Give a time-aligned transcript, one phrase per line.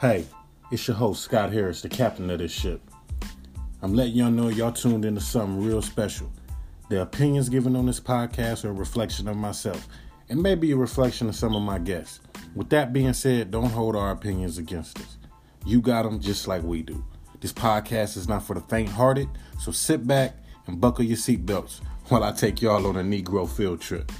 [0.00, 0.24] Hey,
[0.70, 2.80] it's your host, Scott Harris, the captain of this ship.
[3.82, 6.32] I'm letting y'all know y'all tuned into something real special.
[6.88, 9.86] The opinions given on this podcast are a reflection of myself
[10.30, 12.20] and maybe a reflection of some of my guests.
[12.54, 15.18] With that being said, don't hold our opinions against us.
[15.66, 17.04] You got them just like we do.
[17.42, 19.28] This podcast is not for the faint hearted,
[19.58, 20.34] so sit back
[20.66, 24.10] and buckle your seatbelts while I take y'all on a Negro field trip.